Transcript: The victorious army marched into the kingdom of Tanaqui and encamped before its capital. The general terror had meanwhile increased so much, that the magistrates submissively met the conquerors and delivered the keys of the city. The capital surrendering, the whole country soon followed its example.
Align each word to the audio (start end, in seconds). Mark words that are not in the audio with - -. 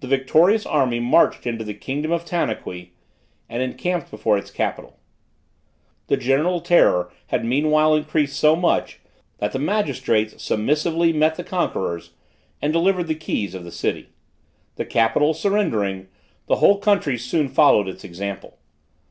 The 0.00 0.06
victorious 0.06 0.66
army 0.66 1.00
marched 1.00 1.46
into 1.46 1.64
the 1.64 1.72
kingdom 1.72 2.12
of 2.12 2.26
Tanaqui 2.26 2.90
and 3.48 3.62
encamped 3.62 4.10
before 4.10 4.36
its 4.36 4.50
capital. 4.50 4.98
The 6.08 6.18
general 6.18 6.60
terror 6.60 7.10
had 7.28 7.42
meanwhile 7.42 7.94
increased 7.94 8.38
so 8.38 8.54
much, 8.54 9.00
that 9.38 9.52
the 9.52 9.58
magistrates 9.58 10.42
submissively 10.44 11.14
met 11.14 11.36
the 11.36 11.44
conquerors 11.44 12.10
and 12.60 12.70
delivered 12.70 13.06
the 13.06 13.14
keys 13.14 13.54
of 13.54 13.64
the 13.64 13.72
city. 13.72 14.10
The 14.76 14.84
capital 14.84 15.32
surrendering, 15.32 16.08
the 16.46 16.56
whole 16.56 16.76
country 16.76 17.16
soon 17.16 17.48
followed 17.48 17.88
its 17.88 18.04
example. 18.04 18.58